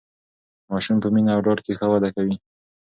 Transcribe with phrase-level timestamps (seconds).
[0.69, 2.35] ماسوم په مینه او ډاډ کې ښه وده کوي.